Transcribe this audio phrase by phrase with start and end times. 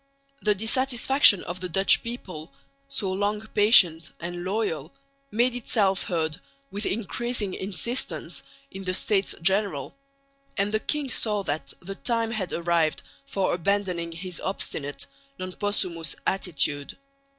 [0.41, 2.51] The dissatisfaction of the Dutch people,
[2.87, 4.91] so long patient and loyal,
[5.29, 8.41] made itself heard with increasing insistence
[8.71, 9.95] in the States General;
[10.57, 15.05] and the king saw that the time had arrived for abandoning his obstinate
[15.37, 16.97] non possumus attitude.